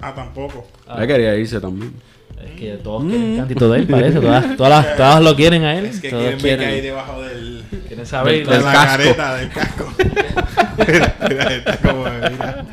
[0.00, 0.66] Ah, tampoco.
[0.94, 1.92] Ella quería irse también.
[2.44, 4.20] Es que todos quieren cantito de él, parece.
[4.20, 5.86] Todas, todas, las, todas lo quieren a él.
[5.86, 7.64] Es que Todos quieren ver que hay debajo del.
[7.88, 8.46] Quieren saber.
[8.46, 8.86] del la casco.
[8.90, 9.92] careta, del casco.
[10.86, 12.64] mira, mira, está como, mira.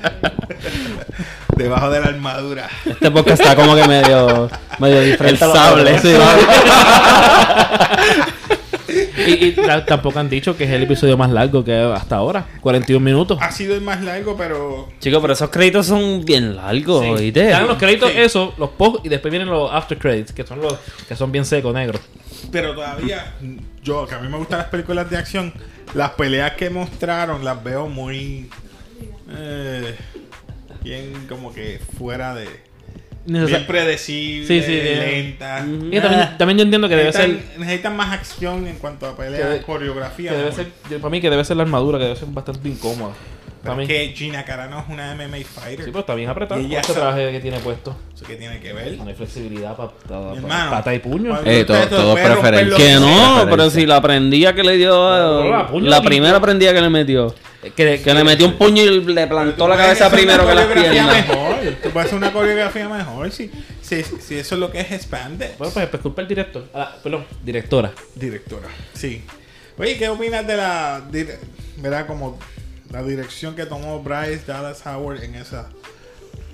[1.55, 2.67] Debajo de la armadura.
[2.85, 5.45] Este podcast está como que medio, medio diferente.
[5.45, 6.13] El sable, sí.
[9.27, 12.45] Y, y ta- tampoco han dicho que es el episodio más largo que hasta ahora.
[12.61, 13.37] 41 minutos.
[13.41, 14.89] Ha sido el más largo, pero.
[14.99, 17.09] Chicos, pero esos créditos son bien largos, Sí.
[17.11, 17.45] ¿oíste?
[17.47, 18.17] Dan los créditos, Sí.
[18.19, 20.75] eso, los post y después vienen los after credits, que son los
[21.07, 22.01] que son bien secos, negros.
[22.51, 23.33] Pero todavía,
[23.81, 25.53] yo, que a mí me gustan las películas de acción,
[25.93, 28.49] las peleas que mostraron las veo muy.
[29.35, 29.95] eh,
[30.83, 32.47] bien como que fuera de.
[33.25, 34.99] Bien predecible, Sí, sí, bien.
[34.99, 35.57] lenta.
[35.59, 37.39] También, también yo entiendo que debe ser.
[37.57, 40.31] necesitan, más acción en cuanto a pelea, Que coreografía.
[40.31, 40.67] Que debe ser
[40.99, 43.13] para mí que debe ser la armadura, que debe ser bastante incómoda.
[43.63, 45.85] Pero es que Gina Carano es una MMA fighter.
[45.85, 47.95] Sí, pero está bien apretado Y este traje que tiene puesto.
[48.13, 48.97] ¿Eso qué tiene que ver?
[48.97, 49.91] No hay flexibilidad para
[50.31, 50.69] Mi hermano.
[50.71, 51.39] pata y puño.
[51.45, 52.75] Eh, todo- todo preferencia.
[52.75, 55.49] Que no, pero si la prendía que le dio.
[55.49, 57.33] La puño la primera prendía que le metió.
[57.73, 61.13] Que, Que le metió un puño y le plantó la cabeza primero que las piernas.
[61.29, 61.42] mejor.
[61.81, 63.49] Tú puedes hacer una coreografía mejor si,
[63.81, 65.51] si, si eso es lo que es expanded.
[65.57, 66.67] Bueno, pues, pues culpa el director.
[66.73, 67.91] Ah, perdón, directora.
[68.15, 68.67] Directora.
[68.93, 69.23] Sí.
[69.77, 71.01] Oye, ¿qué opinas de la.
[71.11, 71.37] dire-
[71.77, 72.05] ¿Verdad?
[72.07, 72.37] Como
[72.91, 75.69] la dirección que tomó Bryce Dallas Howard en esa.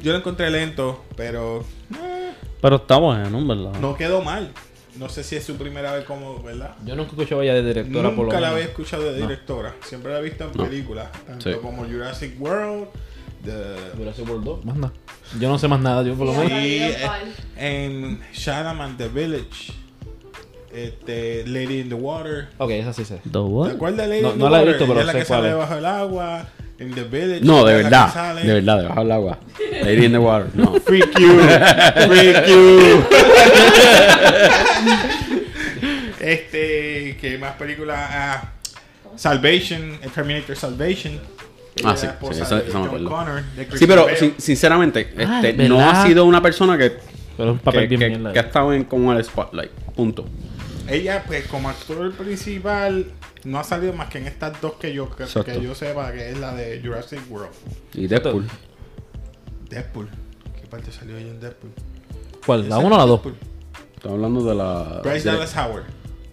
[0.01, 1.65] Yo lo encontré lento, pero.
[2.01, 3.79] eh, Pero está bueno, ¿verdad?
[3.79, 4.51] no quedó mal.
[4.95, 6.75] No sé si es su primera vez como, ¿verdad?
[6.85, 9.73] Yo nunca escuchaba ya de directora por lo Nunca la había escuchado de directora.
[9.85, 10.63] Siempre la he visto en No.
[10.65, 11.09] películas.
[11.27, 11.57] Tanto Sí.
[11.61, 12.87] como Jurassic World.
[13.43, 14.93] The, Jurassic World 2, más nada.
[15.39, 16.39] Yo no sé más nada, yo por lo Sí.
[16.39, 16.53] menos.
[16.59, 17.33] eh, Pal.
[17.57, 19.73] en Shadowman The Village.
[20.73, 22.49] Este, Lady in the Water.
[22.59, 23.15] Ok, esa sí sé.
[23.23, 23.71] ¿The ¿Te what?
[23.71, 24.73] acuerdas de Lady No- in the no la he Water?
[24.75, 25.57] visto, pero Ella es la sé que cuál sale es.
[25.57, 26.45] bajo el agua.
[26.79, 27.41] In the Village.
[27.43, 28.35] No, de verdad.
[28.41, 29.39] De verdad, debajo del agua.
[29.83, 30.47] Lady in the water.
[30.53, 30.73] No.
[30.85, 31.39] Freak you.
[32.07, 33.03] Freak you.
[36.19, 37.97] este, ¿qué más películas?
[38.11, 38.51] Ah,
[39.15, 41.19] Salvation, Terminator Salvation.
[41.83, 43.09] Ah, sí, sí, de eso me John acuerdo.
[43.09, 44.17] Connor, de Sí, Christian pero Bale.
[44.17, 46.01] sin- sinceramente, Ah, este, es no verdad.
[46.03, 46.97] ha sido una persona que,
[47.37, 48.33] Pero es un papel que, bien que- mierda.
[48.33, 49.71] que ha estado en como el spotlight.
[49.95, 50.25] Punto.
[50.87, 53.05] Ella, pues, como actor principal,
[53.45, 55.51] no ha salido más que en estas dos que yo, que, Exacto.
[55.51, 57.51] que yo sepa, que es la de Jurassic World.
[57.93, 58.47] Y Deadpool.
[59.69, 60.09] Deadpool.
[60.59, 61.71] ¿Qué parte salió ella en Deadpool?
[62.45, 62.61] ¿Cuál?
[62.69, 63.23] ¿La Esa 1 o la es 2?
[63.23, 63.47] Deadpool.
[63.95, 65.01] Estamos hablando de la.
[65.03, 65.83] Bryce de- Dallas Howard.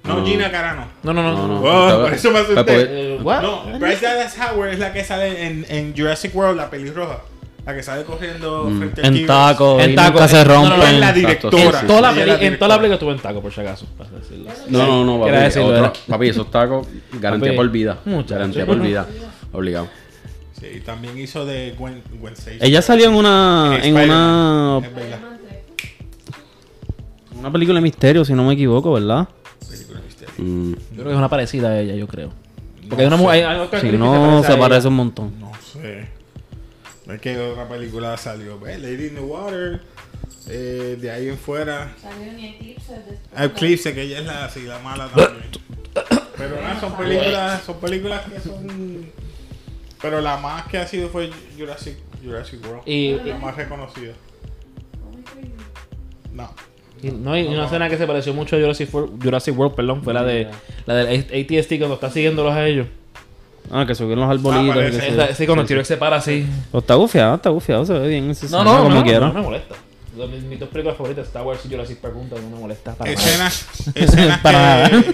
[0.07, 0.27] No, No.
[0.27, 0.87] Gina Carano.
[1.03, 1.33] No, no, no.
[1.35, 1.61] No, no.
[1.61, 3.19] Oh, por eso me asusté.
[3.23, 3.43] What?
[3.43, 7.21] No, Bryce Dallas Howard es la que sale en, en Jurassic World, la pelirroja.
[7.65, 8.79] La que sale corriendo Mm.
[8.79, 10.95] frente En tacos, En y tacos, nunca se no, no, no, rompen.
[10.95, 11.65] Es la directora.
[11.65, 13.87] En sí, toda la en toda película estuve en taco, por si acaso.
[13.99, 14.51] para decirlo.
[14.69, 15.31] No, no, no, papi.
[15.31, 16.87] Quería decirlo, otro- papi, esos tacos,
[17.21, 17.99] garantía Papi, por vida.
[18.05, 18.35] muchacho.
[18.35, 19.07] Garantía por vida.
[19.53, 19.89] Obligado.
[20.61, 22.59] Sí, también hizo de Gwen, Gwen Stacy.
[22.61, 25.19] Ella salió en una, en una, Es verdad.
[27.39, 29.29] una película de misterio, si no me equivoco, ¿verdad?
[30.39, 32.33] Mm, Yo creo que es una parecida a ella, yo creo.
[32.89, 33.47] Porque No hay una mujer.
[33.47, 35.41] hay otra Si no, se parece un montón.
[35.41, 36.09] No sé.
[37.09, 38.59] Es que otra película salió.
[38.61, 39.83] Lady in the Water.
[40.49, 41.95] Eh, de ahí en fuera.
[42.01, 43.19] Salió en Eclipse después.
[43.37, 45.51] Eclipse, que ella es la, sí, la mala también.
[46.37, 49.07] Pero nada, son películas, son películas que son.
[50.01, 52.83] Pero la más que ha sido fue Jurassic, Jurassic World.
[52.87, 54.13] Y, la más reconocida.
[56.33, 56.51] No.
[57.03, 60.03] Y- no, y una escena que se pareció mucho a Jurassic World, Jurassic World perdón,
[60.03, 60.49] fue la de
[60.87, 62.87] la del ATST cuando está siguiéndolos a ellos.
[63.71, 64.77] Ah, que subieron los arbolitos.
[64.77, 66.47] y que Esa- se- Sí, cuando el T-Rex se para así.
[66.73, 68.27] Está gufiado, está gufiado, se ve bien.
[68.27, 69.27] No, escena, no, como no, quiera.
[69.29, 69.75] no me molesta.
[70.33, 73.11] Mis, mis dos películas favoritas, Star Wars y Jurassic Park juntas, no me molesta para
[73.13, 73.23] nada.
[73.27, 75.05] Escenas, escenas Para nada.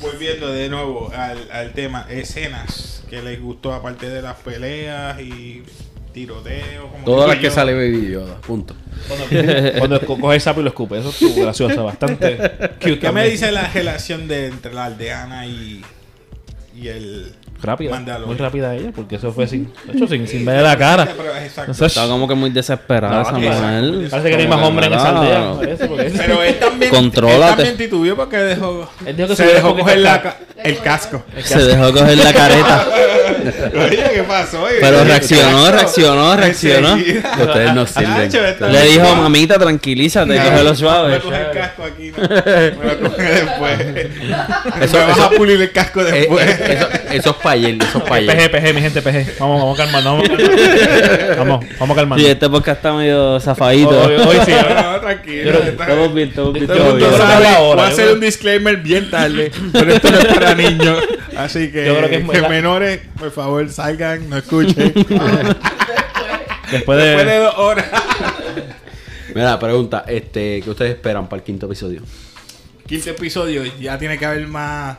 [0.00, 5.62] Volviendo de nuevo al, al tema, escenas que les gustó aparte de las peleas y
[6.12, 6.88] tiroteo.
[6.90, 8.36] Como Todas las que sale Baby Yoda.
[8.46, 8.74] Punto.
[9.08, 9.26] Cuando,
[9.78, 12.36] cuando co- coge el sapo y lo escupe, eso estuvo gracioso, bastante
[12.80, 12.98] cute.
[12.98, 15.82] ¿Qué me dice la relación de entre la aldeana y,
[16.76, 18.28] y el Rápida, Mandalorian?
[18.28, 21.04] muy rápida ella, porque eso fue sin, de hecho, sin, sin ver la cara.
[21.44, 21.70] Exacto.
[21.70, 24.10] Es- Está como que muy desesperada No, esa que- mujer.
[24.10, 25.54] Parece que no hay más hombres en esa aldea.
[25.56, 27.40] parece, porque- Pero él también, Contrólate.
[27.50, 30.78] él también titubeó porque dejó, Él dijo que se se dejó coger la ca- el
[30.78, 31.22] casco.
[31.42, 32.86] Se dejó coger la careta.
[33.42, 34.64] Oye, ¿qué pasó?
[34.80, 36.94] Pero reaccionó, reaccionó, reaccionó.
[36.94, 38.30] Ustedes no sirven.
[38.72, 42.22] Le dijo, mamita, tranquilízate, Me coge el casco aquí, no.
[42.28, 43.80] Me lo coge después.
[44.80, 46.48] Eso- me vas eso- a pulir el casco Eh, después.
[46.48, 48.36] eh, eso, eso es pa' ayer, eso es pa' ayer.
[48.36, 49.34] PG, PG, mi gente, PG.
[49.38, 51.36] Vamos, vamos a calmarnos, vamos.
[51.38, 52.24] Vamos, vamos a calmarnos.
[52.24, 54.00] Sí, este podcast está medio zafadito.
[54.02, 54.52] Hoy, hoy sí.
[54.52, 55.58] No, no, tranquilo.
[55.62, 56.54] Estamos bien, estamos
[56.94, 60.98] voy a hacer un disclaimer bien tarde, pero esto no es para niños.
[61.36, 64.92] Así que, Yo creo que es que la- menores, por favor, salgan, no escuchen.
[64.94, 65.16] Después
[66.70, 67.36] Después de de.
[67.38, 67.86] dos horas.
[69.34, 72.02] Mira, pregunta, este, ¿qué ustedes esperan para el quinto episodio?
[72.86, 74.98] Quinto episodio, ya tiene que haber más,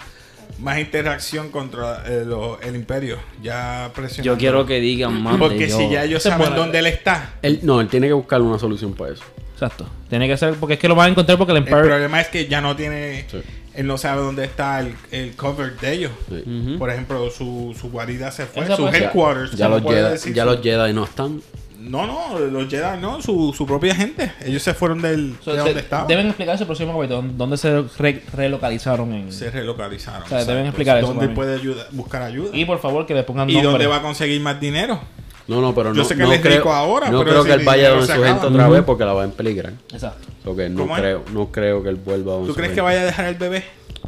[0.59, 3.17] más interacción contra eh, lo- el imperio.
[3.41, 4.33] Ya presionando.
[4.33, 6.55] Yo quiero que digan más Porque de si ya ellos saben buena.
[6.55, 9.23] dónde él está, Él, no, él tiene que buscar una solución para eso.
[9.53, 9.87] Exacto.
[10.09, 11.81] Tiene que ser, porque es que lo van a encontrar porque el el Empire.
[11.87, 13.25] problema es que ya no tiene.
[13.29, 13.41] Sí.
[13.75, 16.11] Él no sabe dónde está el, el cover de ellos.
[16.29, 16.75] Sí.
[16.77, 19.51] Por ejemplo, su, su guarida se fue, Esa su headquarters.
[19.53, 21.41] Ya como los puede Jedi, decir ya su- los Jedi no están.
[21.79, 24.31] No, no, los Jedi no, su, su propia gente.
[24.45, 26.07] Ellos se fueron del, So, de se- donde estaban.
[26.07, 29.31] Deben explicar ese próximo capítulo, dónde se re- relocalizaron en...
[29.33, 30.23] Se relocalizaron.
[30.23, 32.55] O sea, deben explicar eso ¿Dónde puede ayuda- buscar ayuda?
[32.55, 33.71] Y por favor que le pongan ¿Y nombre.
[33.71, 35.01] dónde va a conseguir más dinero?
[35.47, 37.31] No, no, pero Yo no, sé que no él es creo, rico ahora, no pero
[37.31, 39.73] creo que él vaya se su gente otra vez porque la va a peligrar.
[39.91, 40.27] Exacto.
[40.43, 43.05] Porque no creo, no creo que él vuelva donde ¿Tú su crees que vaya a
[43.05, 43.65] dejar el bebé?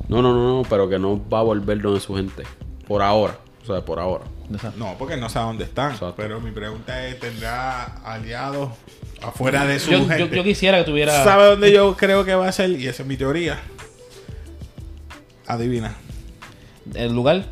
[0.08, 2.44] No, no, no, no, pero que no va a volver donde su gente.
[2.88, 3.38] Por ahora.
[3.64, 4.26] O sea, por ahora.
[4.52, 4.78] Exacto.
[4.78, 5.92] No, porque no sabe dónde están.
[5.92, 6.16] Exacto.
[6.18, 8.70] Pero mi pregunta es, ¿tendrá aliados
[9.22, 10.36] afuera de su Yo, yo, gente?
[10.36, 11.24] yo quisiera que tuviera...
[11.24, 12.70] ¿Sabe dónde yo creo que va a ser?
[12.72, 13.60] Y esa es mi teoría.
[15.48, 15.96] Adivina.
[16.94, 17.46] El lugar.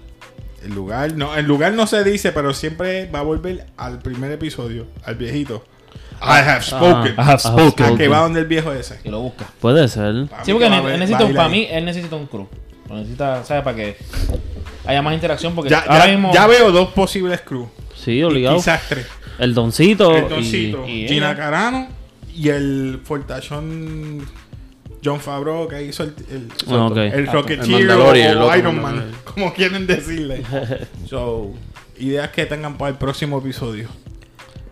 [0.63, 4.31] El lugar, no, el lugar no se dice, pero siempre va a volver al primer
[4.31, 5.63] episodio, al viejito.
[6.21, 7.13] I have spoken.
[7.17, 7.85] I have spoken.
[7.85, 8.97] A que va donde el viejo ese.
[9.03, 9.45] Y lo busca.
[9.59, 10.27] Puede ser.
[10.27, 12.47] Pa' Sí, porque haber- necesita, ir para mí, él necesita un crew.
[12.87, 13.63] Lo necesita, ¿sabes?
[13.63, 13.97] Para que
[14.85, 15.53] haya más interacción.
[15.53, 16.33] Porque Ya, ahora ya- mismo.
[16.33, 17.67] ya veo dos posibles crew.
[17.95, 18.55] Sí, obligado.
[18.55, 19.05] Quizás tres.
[19.39, 20.15] El doncito.
[20.15, 21.35] El y- Doncito, y Gina ella.
[21.35, 21.87] Carano
[22.33, 24.25] y el fortachón
[25.03, 26.97] John Favreau que hizo el, el, Ah, ok.
[26.97, 28.15] el El Rocketeer o otro
[28.57, 29.15] Iron Man, Mandalorian.
[29.25, 30.43] como quieren decirle.
[31.09, 31.51] so,
[31.97, 33.89] ideas que tengan para el próximo episodio.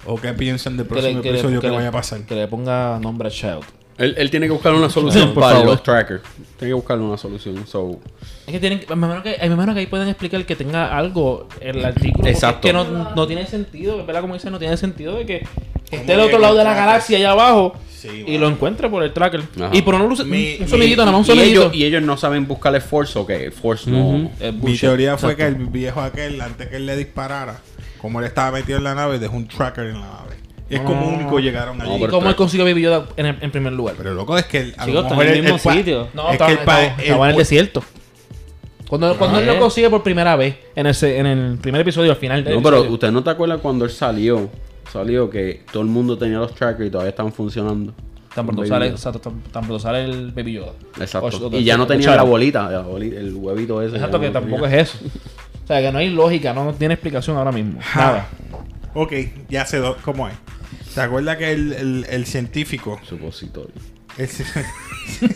[0.05, 2.21] O qué piensan del que próximo que le- episodio que, que le- vaya a pasar.
[2.25, 3.63] Que le ponga nombre a Child.
[3.97, 6.23] Él, él tiene que buscar una solución por para los trackers.
[6.57, 7.67] Tiene que buscar una solución.
[7.67, 7.99] So,
[8.47, 8.79] Es que tienen.
[8.87, 12.27] Me imagino que, me imagino que ahí pueden explicar que tenga algo el artículo.
[12.27, 12.67] Exacto.
[12.67, 14.21] Es que no, no tiene sentido, ¿verdad?
[14.21, 15.47] Como dicen, no tiene sentido de que
[15.97, 18.89] esté al llega otro lado el de la galaxia allá abajo Sí, y lo encuentre
[18.89, 19.41] por el tracker.
[19.57, 19.69] Ajá.
[19.73, 21.61] Y por no luce- Mi- un sonidito, nada más un y, sonidito.
[21.61, 24.31] ellos, y ellos no saben buscar el Force o que Force no.
[24.39, 27.59] Es Mi teoría fue que el viejo aquel, antes que él le disparara,
[27.99, 30.35] como él estaba metido en la nave, dejó un tracker en la nave.
[30.67, 31.07] Y es como No.
[31.15, 31.99] único llegaron allí.
[31.99, 33.93] No, ¿Y cómo él consiguió Baby Yoda en, el- en primer lugar?
[33.97, 36.07] Pero loco es que el, a Chicos, lo mejor en el el- mismo el sitio.
[36.15, 37.83] No, es estaba, que el estaba- el estaba en el desierto.
[38.89, 42.09] Cuando, cuando él lo consigue por primera vez, en el, se- en el primer episodio,
[42.11, 42.93] al final del No, pero episodio.
[42.95, 44.49] usted no te acuerda cuando él salió.
[44.91, 47.93] Salió que todo el mundo tenía los trackers y todavía estaban funcionando.
[48.35, 48.95] Tan pronto, sale, Yoda.
[48.95, 50.71] exacto, tan, tan pronto sale el Baby Yoda.
[50.99, 51.37] Exacto.
[51.37, 53.95] O- o- y ya no tenía la bolita, la boli- el huevito ese.
[53.95, 54.79] Exacto, que no tampoco tenía.
[54.81, 55.05] es eso.
[55.63, 57.79] O sea, que no hay lógica, no tiene explicación ahora mismo.
[57.95, 58.27] Nada.
[58.93, 59.13] Ok,
[59.49, 60.33] ya sé do- cómo es.
[60.89, 62.99] ¿Se acuerda que el, el, el científico...
[63.07, 63.71] Supositorio.
[64.17, 64.29] El-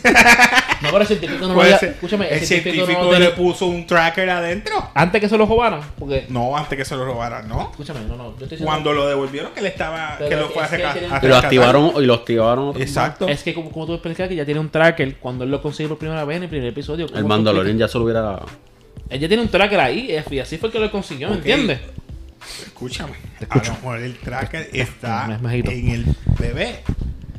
[0.82, 4.28] No, pero el científico no lo ser- Escúchame, el científico, no le puso un tracker
[4.30, 4.90] adentro.
[4.94, 6.26] Antes que se lo robaran, porque.
[6.28, 7.70] No, antes que se lo robaran, ¿no?
[7.70, 8.24] Escúchame, no, no.
[8.24, 10.16] Yo estoy diciendo- Cuando lo devolvieron que le estaba...
[10.18, 11.44] Pero que lo fue a, tienen- a Y lo rescatar.
[11.44, 13.28] activaron, y lo activaron otro Exacto.
[13.28, 15.88] Es que, como, como tú explicas, que ya tiene un tracker cuando él lo consigue
[15.88, 17.06] por primera vez en el primer episodio.
[17.06, 18.40] ¿cómo El Mandalorian ya se lo hubiera.
[19.10, 21.80] ya tiene un tracker ahí, y así fue que lo consiguió, ¿me entiendes?
[22.66, 23.14] Escúchame.
[23.40, 23.72] escucho.
[23.72, 26.06] A lo mejor el tracker está en el
[26.38, 26.80] bebé.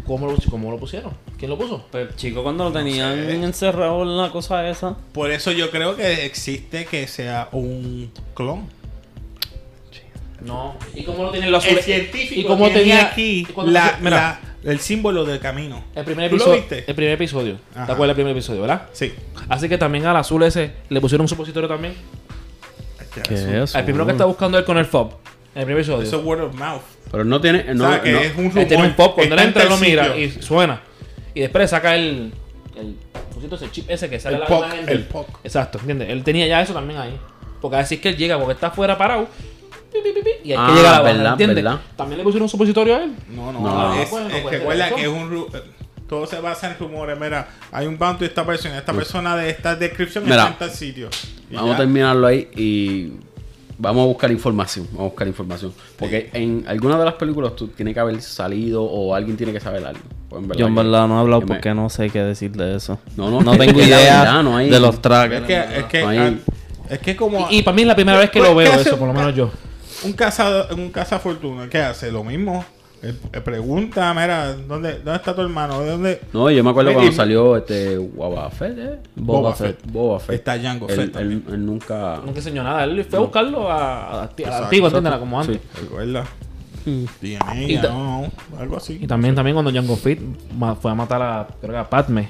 [0.05, 1.11] ¿Cómo lo, ¿Cómo lo pusieron?
[1.37, 1.85] ¿Quién lo puso?
[1.91, 3.33] Pero chico, cuando lo tenían sé.
[3.43, 4.95] encerrado en la cosa esa.
[5.13, 8.67] Por eso yo creo que existe que sea un clon.
[10.43, 10.75] No.
[10.95, 11.77] ¿Y cómo lo tiene el azul?
[11.77, 15.83] El científico ¿Y cómo tiene tenía aquí la- mira, la- el símbolo del camino.
[15.95, 16.61] el primer ¿Tú lo episodio.
[16.61, 16.83] viste?
[16.87, 17.57] El primer episodio.
[17.75, 17.85] Ajá.
[17.87, 18.83] ¿Te acuerdas del primer episodio, verdad?
[18.93, 19.13] Sí.
[19.49, 21.93] Así que también al azul ese le pusieron un supositorio también.
[23.27, 23.77] ¿Qué es eso?
[23.77, 25.11] Al primero que está buscando él con el FOB.
[25.55, 26.03] En el primer episodio.
[26.03, 26.81] Eso es word of mouth.
[27.11, 27.65] Pero no tiene.
[27.71, 28.87] o No, sea, que no- es un Él tiene rumor.
[28.87, 30.81] un pop, cuando él entra lo mira y suena.
[31.37, 32.33] Y después le saca el.
[32.75, 32.95] El
[33.33, 35.27] cosito, ese chip ese que sale El la POC, imagen el POC.
[35.43, 36.09] Exacto, ¿entiendes?
[36.09, 37.15] Él tenía ya eso también ahí.
[37.61, 39.27] Porque así es que él llega, porque está afuera parado.
[39.91, 41.63] pi, pi, pi, pi, y hay Ah, que llegar a la banda, verdad, ¿entiendes?
[41.63, 41.79] verdad.
[41.95, 43.15] También le pusieron un supositorio a él.
[43.29, 43.93] No, no, No.
[44.01, 44.95] es, Bueno, es- pues, recuerda eso.
[44.95, 45.61] que es un ru-
[46.07, 47.19] todo se basa en rumores.
[47.19, 50.57] Mira, hay un bounty de esta persona, esta persona de esta descripción Mira, está en
[50.57, 51.09] tal sitio.
[51.49, 51.75] Y Vamos ya.
[51.75, 53.11] a terminarlo ahí y
[53.77, 54.85] vamos a buscar información.
[54.91, 55.73] Vamos a buscar información.
[55.97, 59.59] Porque en alguna de las películas tú tiene que haber salido o alguien tiene que
[59.59, 59.99] saber algo.
[60.29, 62.51] Pues en Yo en verdad no he hablado que me- porque no sé qué decir
[62.51, 62.99] de eso.
[63.15, 65.45] No, no, No es tengo idea verdad, no hay- de los Es trackers.
[65.47, 66.41] que, es que, No hay-
[66.89, 68.69] es que como Y, y para mí es la primera vez que Pues, lo veo
[68.69, 69.49] ¿qué hace eso, por lo menos yo.
[70.03, 72.11] un caza un cazafortuna, ¿qué hace?
[72.11, 72.63] Lo mismo.
[73.01, 75.79] Él- él pregunta, mira, ¿dónde, ¿dónde está tu hermano?
[75.81, 78.99] ¿De dónde No, yo me acuerdo cuando y- salió este Boba Fett, ¿eh?
[79.15, 79.91] Boba Boba Fett.
[79.91, 80.35] Boba Fett.
[80.35, 81.43] está Jango él, Fett él, también?
[81.49, 82.17] él nunca.
[82.25, 82.83] Nunca enseñó nada.
[82.85, 85.19] Él fue a buscarlo a, a, a la.
[85.19, 85.59] Como antes.
[85.75, 85.81] Sí.
[85.83, 86.25] ¿Recuerda?
[86.85, 87.03] Mm.
[87.21, 88.97] DNA, Y ta- no, no, algo así.
[89.01, 90.19] Y también, también cuando Jango Fett
[90.81, 92.29] fue a matar a, creo que a Padme,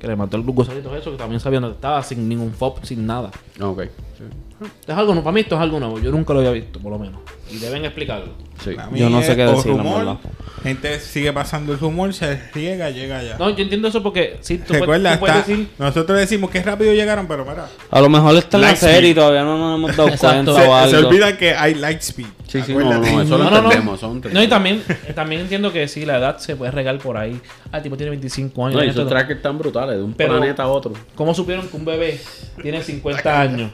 [0.00, 3.06] que le mató el gusanitos eso, que también sabía dónde estaba, sin ningún FOB, sin
[3.06, 3.30] nada.
[3.60, 3.82] Ah, Ok.
[4.18, 4.24] Sí.
[4.60, 6.78] Esto es algo nuevo, para mí esto es algo nuevo, yo nunca lo había visto,
[6.78, 7.20] por lo menos.
[7.50, 8.32] Y deben explicarlo.
[8.62, 8.70] Sí.
[8.74, 10.16] Para mí Yo no sé es qué o decir, en rumor, verdad.
[10.62, 13.36] Gente sigue pasando el rumor, se riega, llega ya.
[13.36, 15.68] No, yo entiendo eso porque sí, tú, puedes- Recuerda, tú puedes está- decir...
[15.78, 17.66] nosotros decimos que rápido llegaron, pero mira.
[17.90, 18.92] A lo mejor está en la Lightspeed.
[18.94, 20.52] serie y todavía no nos hemos dado Exacto.
[20.54, 21.08] cuenta Se, o se algo.
[21.08, 22.26] olvida que hay Lightspeed.
[22.48, 23.12] Sí, sí, no, Acuérdate.
[23.12, 23.70] no, eso lo No, no, no.
[23.72, 24.32] entendemos.
[24.32, 24.82] No, y también,
[25.14, 27.38] también entiendo que sí, la edad se puede regar por ahí.
[27.70, 28.78] Ah, el tipo tiene 25 años.
[28.80, 30.92] No, y esos trackers tan brutales, de un Pero- planeta a otro.
[31.14, 32.18] ¿Cómo supieron que un bebé
[32.62, 33.70] tiene 50 años?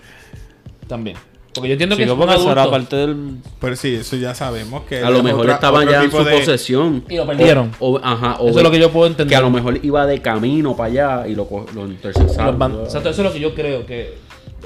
[0.90, 1.16] También.
[1.54, 2.70] Porque yo entiendo que Chico, es un adulto.
[2.70, 3.38] parte del...
[3.60, 4.98] Pero sí, eso ya sabemos que.
[5.02, 7.04] A lo mejor otra- estaba ya en su de- posesión.
[7.08, 7.72] Y lo perdieron.
[7.80, 9.30] O, o- ajá, o Eso es lo que yo puedo entender.
[9.30, 12.56] Que a lo mejor iba de camino para allá y lo, lo interceptaron.
[12.58, 13.84] van- Exacto, eso es lo que yo creo.
[13.84, 14.14] Que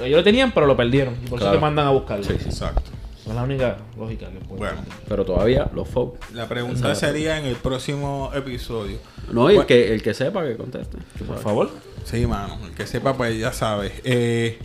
[0.03, 1.15] ellos lo tenían, pero lo perdieron.
[1.25, 1.53] Y por eso Claro.
[1.57, 2.25] que mandan a buscarlo.
[2.25, 2.49] Sí, sí.
[2.51, 2.83] Exacto.
[3.27, 4.77] Es la única lógica que puedo Bueno,
[5.09, 6.17] Pero todavía los folk.
[6.35, 8.99] la pregunta sería en el próximo episodio.
[9.33, 9.67] No, y el Bueno.
[9.67, 10.99] que, el que sepa que conteste.
[11.21, 11.43] Por sabes.
[11.43, 11.71] favor.
[12.05, 12.59] Sí, mano.
[12.63, 13.93] El que sepa, pues ya sabe.
[14.05, 14.59] Eh,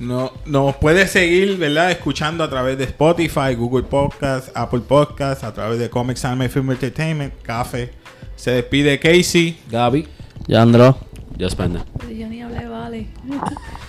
[0.00, 1.90] no, nos puede seguir, ¿verdad?
[1.90, 6.70] Escuchando a través de Spotify, Google Podcast, Apple Podcast, a través de Comics Anime Film
[6.70, 7.92] Entertainment, Café.
[8.34, 9.58] Se despide Casey.
[9.70, 10.08] Gaby.
[10.46, 10.96] Yandro.
[11.36, 11.80] Dios pende.
[12.18, 13.06] Yo ni hablé, vale.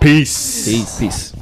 [0.00, 0.70] Peace.
[0.70, 0.96] Peace.
[0.98, 1.39] Peace.